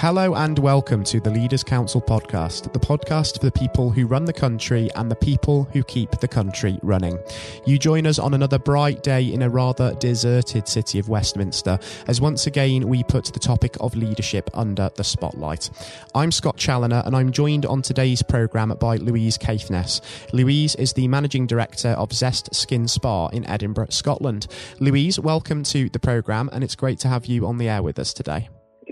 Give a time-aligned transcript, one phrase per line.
[0.00, 4.24] Hello and welcome to the Leaders Council podcast, the podcast for the people who run
[4.24, 7.18] the country and the people who keep the country running.
[7.66, 12.18] You join us on another bright day in a rather deserted city of Westminster as
[12.18, 15.68] once again we put the topic of leadership under the spotlight.
[16.14, 20.00] I'm Scott Challoner and I'm joined on today's programme by Louise Caithness.
[20.32, 24.46] Louise is the Managing Director of Zest Skin Spa in Edinburgh, Scotland.
[24.78, 27.98] Louise, welcome to the programme and it's great to have you on the air with
[27.98, 28.48] us today.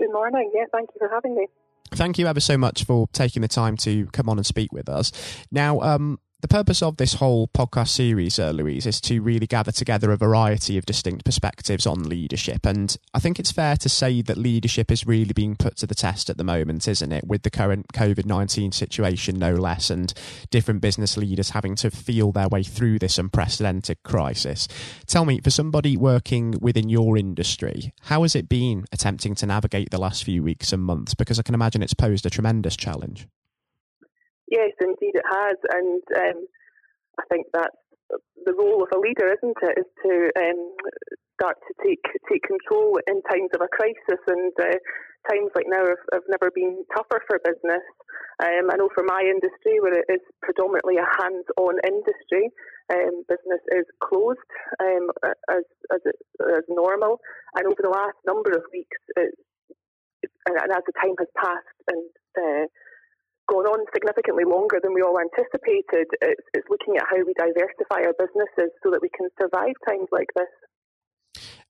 [0.09, 0.51] Good morning.
[0.55, 1.45] Yeah, thank you for having me.
[1.91, 4.89] Thank you ever so much for taking the time to come on and speak with
[4.89, 5.11] us.
[5.51, 9.73] Now, um, the purpose of this whole podcast series, uh, Louise, is to really gather
[9.73, 12.65] together a variety of distinct perspectives on leadership.
[12.65, 15.95] And I think it's fair to say that leadership is really being put to the
[15.95, 17.27] test at the moment, isn't it?
[17.27, 20.13] With the current COVID 19 situation, no less, and
[20.49, 24.67] different business leaders having to feel their way through this unprecedented crisis.
[25.07, 29.89] Tell me, for somebody working within your industry, how has it been attempting to navigate
[29.89, 31.13] the last few weeks and months?
[31.13, 33.27] Because I can imagine it's posed a tremendous challenge.
[34.49, 36.47] Yes, indeed it has, and um,
[37.19, 37.77] I think that's
[38.45, 39.77] the role of a leader, isn't it?
[39.77, 40.73] Is to um,
[41.37, 44.77] start to take take control in times of a crisis, and uh,
[45.29, 47.85] times like now have, have, never been tougher for business.
[48.41, 52.49] Um, I know for my industry, where it is predominantly a hands-on industry,
[52.89, 54.49] um, business is closed
[54.81, 55.13] um,
[55.53, 55.63] as
[55.93, 56.17] as, it,
[56.57, 57.19] as normal,
[57.55, 59.35] and over the last number of weeks, it,
[60.47, 62.65] and, and as the time has passed, and uh,
[63.49, 66.07] gone on significantly longer than we all anticipated.
[66.21, 70.07] It's, it's looking at how we diversify our businesses so that we can survive times
[70.11, 70.53] like this.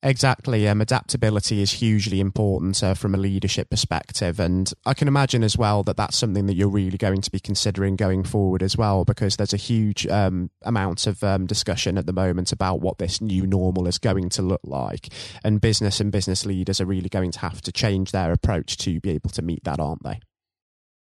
[0.01, 0.65] Exactly.
[0.65, 4.39] Um, adaptability is hugely important uh, from a leadership perspective.
[4.39, 7.39] And I can imagine as well that that's something that you're really going to be
[7.41, 12.05] considering going forward as well, because there's a huge um, amount of um, discussion at
[12.05, 15.09] the moment about what this new normal is going to look like.
[15.43, 19.01] And business and business leaders are really going to have to change their approach to
[19.01, 20.21] be able to meet that, aren't they?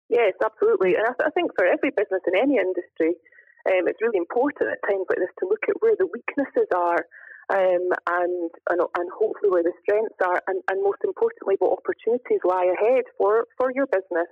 [0.10, 0.96] Yes, absolutely.
[0.96, 3.20] And I, th- I think for every business in any industry,
[3.68, 7.04] um, it's really important at times like this to look at where the weaknesses are
[7.52, 12.44] um, and, and, and hopefully where the strengths are, and, and most importantly, what opportunities
[12.44, 14.28] lie ahead for, for your business.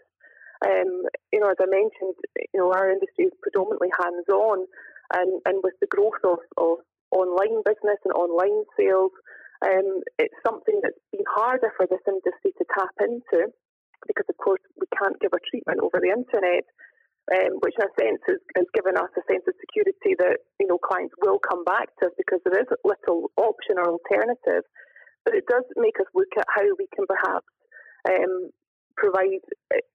[0.63, 2.15] Um, you know, as I mentioned,
[2.53, 4.67] you know, our industry is predominantly hands-on,
[5.13, 6.79] and, and with the growth of, of
[7.11, 9.11] online business and online sales,
[9.63, 13.51] um, it's something that's been harder for this industry to tap into
[14.07, 16.65] because, of course, we can't give a treatment over the internet,
[17.33, 20.67] um, which in a sense has, has, given us a sense of security that you
[20.67, 24.63] know clients will come back to us because there is little option or alternative.
[25.25, 27.49] But it does make us look at how we can perhaps
[28.05, 28.53] um,
[28.97, 29.41] provide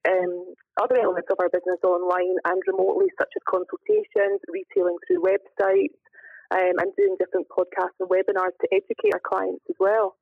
[0.07, 5.95] um, other elements of our business online and remotely, such as consultations, retailing through websites,
[6.51, 10.19] um, and doing different podcasts and webinars to educate our clients as well.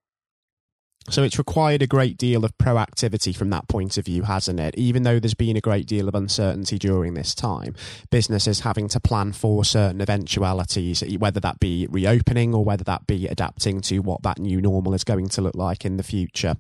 [1.10, 4.76] So it's required a great deal of proactivity from that point of view, hasn't it?
[4.78, 7.76] Even though there's been a great deal of uncertainty during this time,
[8.12, 13.28] businesses having to plan for certain eventualities, whether that be reopening or whether that be
[13.28, 16.56] adapting to what that new normal is going to look like in the future.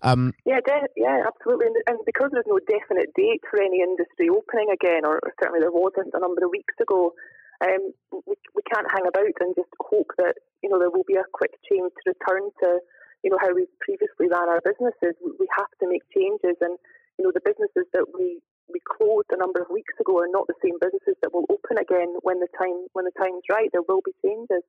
[0.00, 1.66] Um, yeah, de- yeah, absolutely.
[1.86, 6.14] And because there's no definite date for any industry opening again, or certainly there wasn't
[6.14, 7.12] a number of weeks ago,
[7.60, 7.92] um,
[8.26, 11.24] we, we can't hang about and just hope that you know there will be a
[11.32, 12.80] quick change to return to
[13.22, 15.16] you know, how we previously ran our businesses.
[15.20, 16.78] We have to make changes, and
[17.18, 18.40] you know, the businesses that we
[18.72, 21.78] we closed a number of weeks ago are not the same businesses that will open
[21.78, 23.68] again when the time when the time's right.
[23.72, 24.62] There will be changes.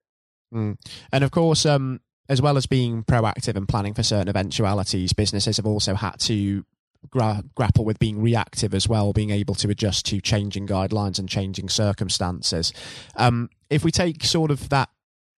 [0.54, 0.78] Mm.
[1.12, 5.58] And of course, um, as well as being proactive and planning for certain eventualities, businesses
[5.58, 6.66] have also had to
[7.10, 11.30] gra- grapple with being reactive as well, being able to adjust to changing guidelines and
[11.30, 12.74] changing circumstances.
[13.16, 14.90] Um, if we take sort of that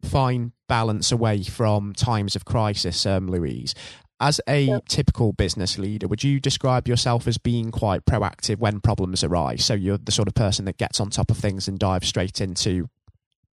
[0.03, 3.73] fine balance away from times of crisis, um, Louise.
[4.19, 4.79] As a yeah.
[4.87, 9.65] typical business leader, would you describe yourself as being quite proactive when problems arise?
[9.65, 12.39] So you're the sort of person that gets on top of things and dives straight
[12.39, 12.89] into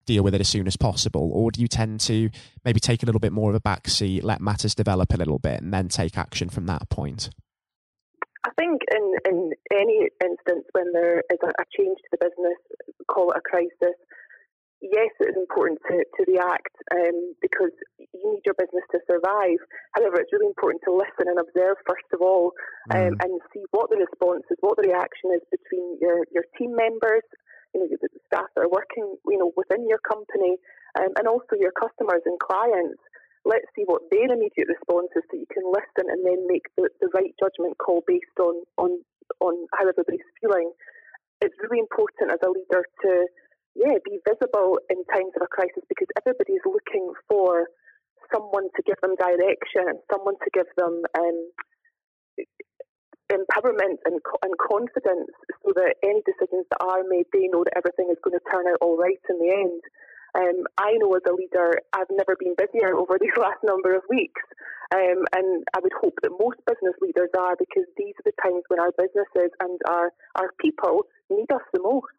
[0.08, 2.30] deal with it as soon as possible, or do you tend to
[2.64, 5.60] maybe take a little bit more of a backseat, let matters develop a little bit,
[5.60, 7.30] and then take action from that point?
[8.44, 12.58] I think in, in any instance when there is a, a change to the business,
[13.06, 13.96] call it a crisis,
[14.80, 19.60] yes, it is important to, to react um, because you need your business to survive.
[19.94, 22.52] However, it's really important to listen and observe first of all
[22.90, 23.22] um, mm.
[23.22, 27.26] and see what the response is, what the reaction is between your, your team members,
[27.74, 30.56] you know, the staff that are working, you know, within your company,
[30.98, 33.02] um, and also your customers and clients.
[33.44, 36.90] Let's see what their immediate response is, so you can listen and then make the,
[37.00, 39.00] the right judgment call based on, on
[39.40, 40.72] on how everybody's feeling.
[41.40, 43.10] It's really important as a leader to
[43.78, 47.70] yeah, be visible in times of a crisis because everybody's looking for
[48.34, 51.38] someone to give them direction someone to give them um,
[53.32, 55.32] empowerment and, and confidence
[55.64, 58.66] so that any decisions that are made, they know that everything is going to turn
[58.68, 59.82] out all right in the end.
[60.36, 64.02] Um, I know as a leader, I've never been busier over these last number of
[64.08, 64.42] weeks.
[64.92, 68.64] Um, and I would hope that most business leaders are because these are the times
[68.68, 72.17] when our businesses and our, our people need us the most.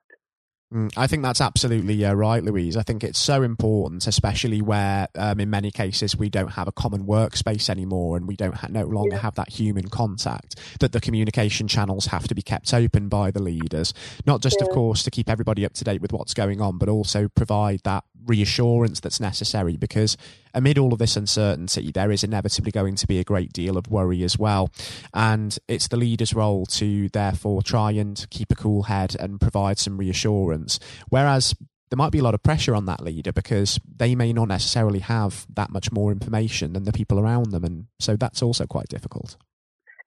[0.73, 2.77] Mm, I think that's absolutely uh, right, Louise.
[2.77, 6.71] I think it's so important, especially where, um, in many cases, we don't have a
[6.71, 9.21] common workspace anymore, and we don't ha- no longer yeah.
[9.21, 10.55] have that human contact.
[10.79, 13.95] That the communication channels have to be kept open by the leaders,
[14.27, 14.67] not just, yeah.
[14.67, 17.81] of course, to keep everybody up to date with what's going on, but also provide
[17.83, 19.77] that reassurance that's necessary.
[19.77, 20.17] Because
[20.53, 23.87] amid all of this uncertainty, there is inevitably going to be a great deal of
[23.87, 24.71] worry as well.
[25.13, 29.77] And it's the leader's role to therefore try and keep a cool head and provide
[29.79, 30.79] some reassurance.
[31.09, 31.55] Whereas
[31.89, 34.99] there might be a lot of pressure on that leader because they may not necessarily
[34.99, 37.63] have that much more information than the people around them.
[37.63, 39.37] And so that's also quite difficult.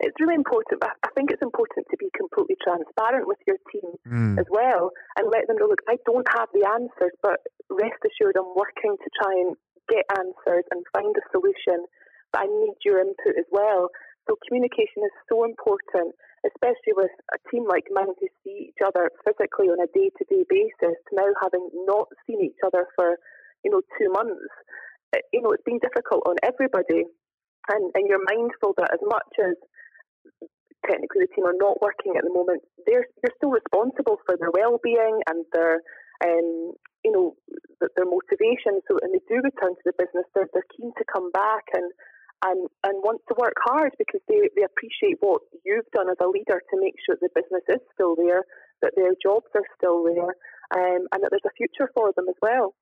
[0.03, 3.95] It's really important, but I think it's important to be completely transparent with your team
[4.03, 4.35] mm.
[4.35, 7.39] as well and let them know, look, I don't have the answers, but
[7.71, 9.55] rest assured I'm working to try and
[9.87, 11.87] get answers and find a solution,
[12.35, 13.95] but I need your input as well.
[14.27, 16.19] So communication is so important,
[16.51, 20.99] especially with a team like mine who see each other physically on a day-to-day basis.
[21.15, 23.23] Now having not seen each other for,
[23.63, 24.51] you know, two months,
[25.31, 27.07] you know, it's been difficult on everybody.
[27.71, 29.55] And, and you're mindful that as much as
[30.87, 34.51] technically the team are not working at the moment, they're, they're still responsible for their
[34.51, 35.81] well-being and their
[36.23, 36.75] um,
[37.05, 37.35] you know,
[37.81, 38.79] their motivation.
[38.87, 41.91] So when they do return to the business, they're, they're keen to come back and,
[42.47, 46.31] and, and want to work hard because they, they appreciate what you've done as a
[46.31, 48.47] leader to make sure the business is still there,
[48.83, 50.35] that their jobs are still there,
[50.79, 52.75] um, and that there's a future for them as well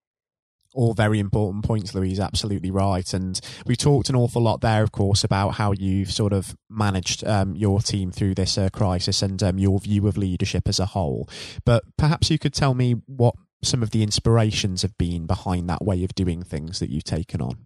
[0.75, 2.20] all very important points, Louise.
[2.20, 3.12] Absolutely right.
[3.12, 7.25] And we talked an awful lot there, of course, about how you've sort of managed
[7.26, 10.87] um, your team through this uh, crisis and um, your view of leadership as a
[10.87, 11.28] whole.
[11.64, 15.84] But perhaps you could tell me what some of the inspirations have been behind that
[15.84, 17.56] way of doing things that you've taken on.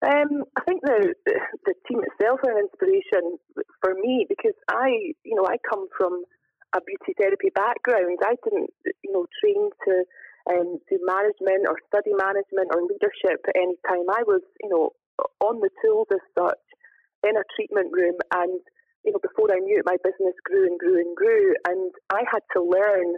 [0.00, 1.34] Um, I think the, the,
[1.66, 3.38] the team itself are an inspiration
[3.82, 6.22] for me because I, you know, I come from
[6.74, 8.18] a beauty therapy background.
[8.22, 8.70] I didn't,
[9.02, 10.04] you know, train to
[10.50, 14.08] um, do management or study management or leadership at any time.
[14.08, 14.90] I was, you know,
[15.40, 16.64] on the tools as such
[17.26, 18.60] in a treatment room, and
[19.04, 22.22] you know, before I knew it, my business grew and grew and grew, and I
[22.30, 23.16] had to learn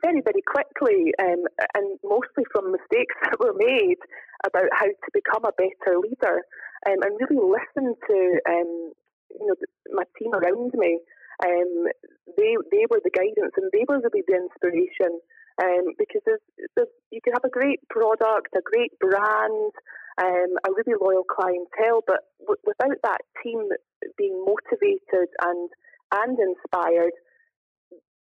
[0.00, 1.44] very, very quickly, um,
[1.76, 4.00] and mostly from mistakes that were made
[4.44, 6.42] about how to become a better leader,
[6.88, 8.18] um, and really listen to
[8.48, 8.92] um,
[9.38, 9.56] you know
[9.92, 10.98] my team around me.
[11.44, 11.88] Um,
[12.36, 15.20] they they were the guidance, and they were really the inspiration
[15.60, 16.44] um, because there's,
[16.76, 19.72] there's, you can have a great product, a great brand,
[20.20, 23.68] um, a really loyal clientele, but w- without that team
[24.16, 25.70] being motivated and
[26.12, 27.16] and inspired,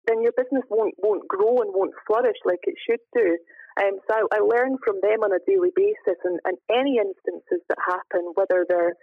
[0.06, 3.38] then your business won't won't grow and won't flourish like it should do.
[3.80, 7.62] Um, so I, I learn from them on a daily basis, and, and any instances
[7.68, 8.94] that happen, whether they're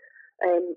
[0.44, 0.76] um,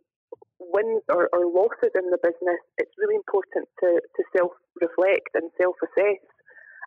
[0.59, 5.51] wins or, or, losses in the business, it's really important to, to self reflect and
[5.59, 6.23] self assess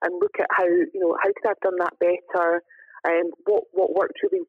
[0.04, 2.62] and look at how you know how could I have done that better,
[3.04, 4.46] and um, what what worked really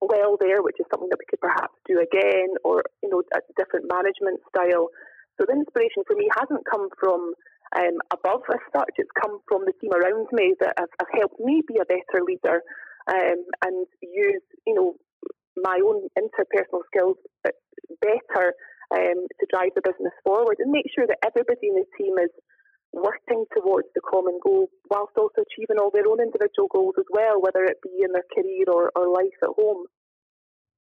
[0.00, 3.40] well there, which is something that we could perhaps do again, or you know a
[3.56, 4.88] different management style.
[5.40, 7.32] So the inspiration for me hasn't come from
[7.76, 11.40] um, above as such; it's come from the team around me that have, have helped
[11.40, 12.62] me be a better leader
[13.08, 14.94] um, and use you know
[15.56, 17.16] my own interpersonal skills
[18.00, 18.54] better
[18.94, 22.30] um, to drive the business forward and make sure that everybody in the team is
[23.02, 27.40] working towards the common goal whilst also achieving all their own individual goals as well,
[27.40, 29.86] whether it be in their career or, or life at home.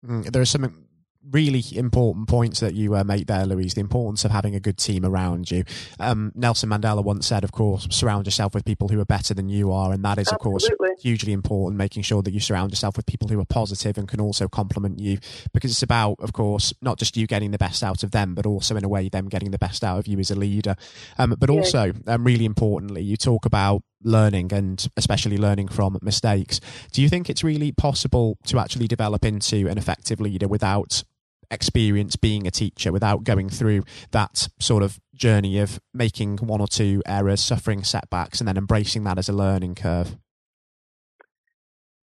[0.05, 0.90] Mm, there's something
[1.29, 3.75] really important points that you uh, make there, Louise.
[3.75, 5.65] The importance of having a good team around you.
[5.99, 9.49] Um, Nelson Mandela once said, of course, surround yourself with people who are better than
[9.49, 10.73] you are, and that is, Absolutely.
[10.73, 11.79] of course, hugely important.
[11.79, 14.99] Making sure that you surround yourself with people who are positive and can also compliment
[14.99, 15.19] you,
[15.53, 18.47] because it's about, of course, not just you getting the best out of them, but
[18.47, 20.77] also in a way them getting the best out of you as a leader.
[21.19, 21.57] Um, but yeah.
[21.57, 26.61] also, um, really importantly, you talk about learning and especially learning from mistakes.
[26.93, 31.05] Do you think it's really possible to actually develop into an effective leader without
[31.51, 36.69] experience being a teacher without going through that sort of journey of making one or
[36.69, 40.17] two errors, suffering setbacks, and then embracing that as a learning curve?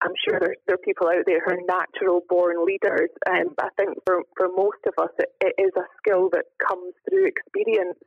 [0.03, 3.69] I'm sure there, are people out there who are natural born leaders, and um, I
[3.77, 7.99] think for, for most of us, it, it is a skill that comes through experience.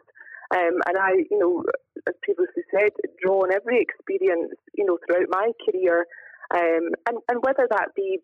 [0.53, 1.63] Um, and I, you know,
[2.07, 6.05] as previously said, draw on every experience, you know, throughout my career,
[6.53, 8.19] um, and and whether that be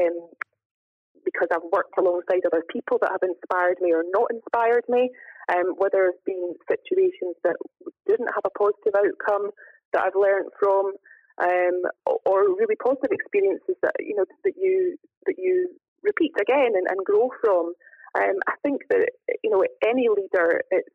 [0.00, 0.30] um,
[1.24, 5.10] because I've worked alongside other people that have inspired me or not inspired me.
[5.50, 7.56] um, whether there's been situations that
[8.06, 9.50] didn't have a positive outcome
[9.92, 10.92] that I've learned from,
[11.42, 11.76] um,
[12.26, 15.68] or really positive experiences that you know that you that you
[16.02, 17.72] repeat again and, and grow from.
[18.14, 19.08] Um, I think that
[19.42, 20.88] you know any leader, it's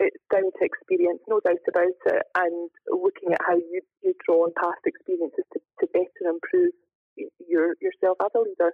[0.00, 4.44] it's down to experience, no doubt about it, and looking at how you, you draw
[4.44, 6.72] on past experiences to, to better improve
[7.46, 8.72] your yourself as a leader.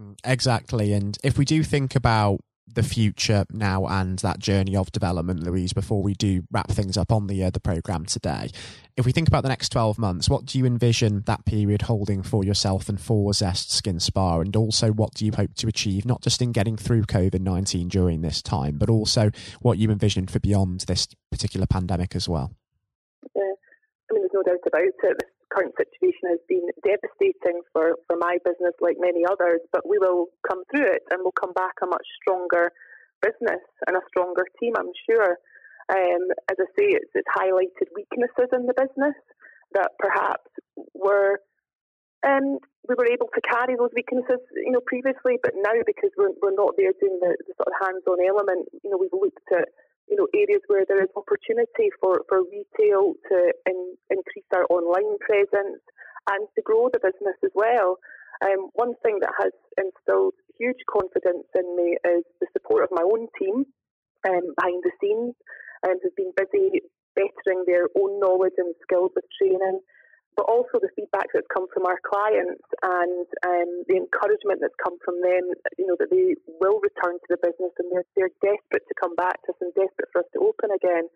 [0.00, 2.40] Mm, exactly, and if we do think about
[2.74, 7.12] the future now and that journey of development, Louise, before we do wrap things up
[7.12, 8.50] on the uh, the program today.
[8.96, 12.22] If we think about the next 12 months, what do you envision that period holding
[12.22, 14.40] for yourself and for Zest Skin Spa?
[14.40, 17.88] And also, what do you hope to achieve, not just in getting through COVID 19
[17.88, 22.52] during this time, but also what you envision for beyond this particular pandemic as well?
[23.34, 23.42] Yeah.
[23.42, 25.22] I mean, there's no doubt about it.
[25.50, 30.26] Current situation has been devastating for, for my business, like many others, but we will
[30.48, 32.72] come through it and we'll come back a much stronger
[33.20, 35.38] business and a stronger team, I'm sure.
[35.90, 39.18] Um, as I say, it's, it's highlighted weaknesses in the business
[39.74, 40.50] that perhaps
[40.94, 41.40] were
[42.26, 46.36] um, we were able to carry those weaknesses, you know, previously, but now because we're,
[46.42, 49.68] we're not there doing the, the sort of hands-on element, you know, we've looked at
[50.10, 55.16] you know, areas where there is opportunity for, for retail to in, increase our online
[55.22, 55.78] presence
[56.28, 57.96] and to grow the business as well.
[58.42, 63.02] Um, one thing that has instilled huge confidence in me is the support of my
[63.02, 63.64] own team
[64.26, 65.34] um, behind the scenes
[65.82, 66.82] and um, who've been busy
[67.14, 69.80] bettering their own knowledge and skills with training
[70.36, 74.96] but also the feedback that's come from our clients and um, the encouragement that's come
[75.04, 78.86] from them, you know, that they will return to the business and they're, they're desperate
[78.86, 81.10] to come back to us and desperate for us to open again.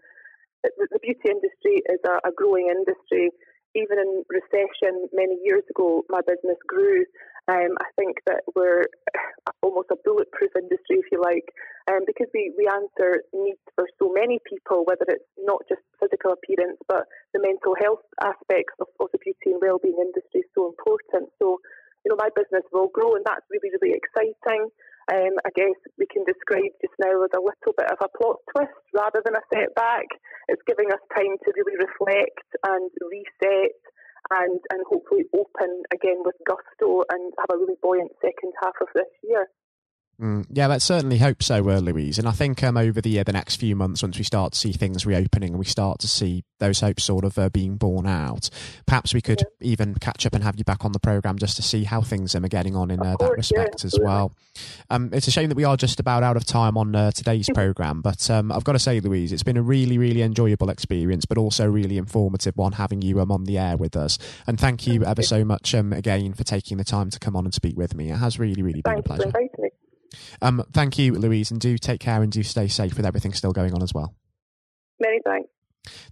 [0.63, 3.31] The, the beauty industry is a, a growing industry
[3.75, 7.05] even in recession many years ago, my business grew.
[7.45, 8.89] Um, I think that we're
[9.63, 11.45] almost a bulletproof industry, if you like,
[11.93, 16.33] um, because we, we answer needs for so many people, whether it's not just physical
[16.33, 17.05] appearance, but
[17.37, 21.29] the mental health aspects of, of the beauty and wellbeing industry is so important.
[21.37, 21.61] So,
[22.05, 24.73] you know, my business will grow, and that's really, really exciting
[25.13, 28.41] um, I guess we can describe just now as a little bit of a plot
[28.53, 30.09] twist rather than a setback.
[30.49, 33.77] It's giving us time to really reflect and reset
[34.31, 38.89] and, and hopefully open again with gusto and have a really buoyant second half of
[38.95, 39.49] this year.
[40.21, 42.19] Mm, yeah, let's certainly hope so, uh, Louise.
[42.19, 44.59] And I think um, over the uh, the next few months, once we start to
[44.59, 48.07] see things reopening and we start to see those hopes sort of uh, being borne
[48.07, 48.49] out,
[48.87, 49.73] perhaps we could yeah.
[49.73, 52.35] even catch up and have you back on the program just to see how things
[52.35, 54.33] are getting on in uh, course, that respect yeah, as well.
[54.89, 57.49] Um, it's a shame that we are just about out of time on uh, today's
[57.53, 61.25] program, but um, I've got to say, Louise, it's been a really, really enjoyable experience,
[61.25, 64.19] but also really informative one having you um, on the air with us.
[64.47, 67.45] And thank you ever so much um, again for taking the time to come on
[67.45, 68.11] and speak with me.
[68.11, 69.71] It has really, really been Thanks a pleasure.
[70.43, 73.53] Um, thank you, Louise, and do take care and do stay safe with everything still
[73.53, 74.15] going on as well.
[75.01, 75.49] Many thanks.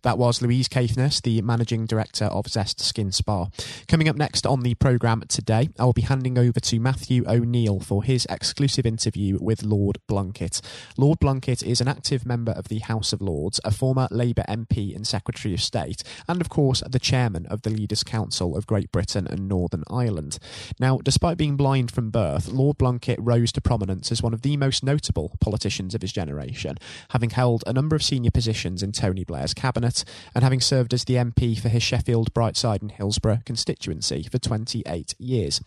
[0.03, 3.49] That was Louise Caithness, the Managing Director of Zest Skin Spa.
[3.89, 7.81] Coming up next on the programme today, I will be handing over to Matthew O'Neill
[7.81, 10.61] for his exclusive interview with Lord Blunkett.
[10.97, 14.95] Lord Blunkett is an active member of the House of Lords, a former Labour MP
[14.95, 18.91] and Secretary of State, and of course the chairman of the Leaders' Council of Great
[18.93, 20.39] Britain and Northern Ireland.
[20.81, 24.57] Now, despite being blind from birth, Lord Blunkett rose to prominence as one of the
[24.57, 26.77] most notable politicians of his generation,
[27.11, 30.03] having held a number of senior positions in Tony Blair's Cabinet
[30.35, 35.15] and having served as the MP for his Sheffield, Brightside, and Hillsborough constituency for 28
[35.21, 35.61] years.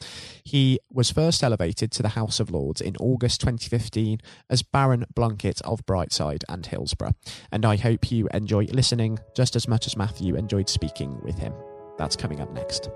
[0.43, 5.61] He was first elevated to the House of Lords in August 2015 as Baron Blunkett
[5.61, 7.13] of Brightside and Hillsborough.
[7.53, 11.53] And I hope you enjoy listening just as much as Matthew enjoyed speaking with him.
[11.97, 12.89] That's coming up next.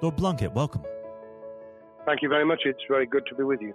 [0.00, 0.82] Lord Blunkett, welcome.
[2.06, 2.62] Thank you very much.
[2.64, 3.74] It's very good to be with you.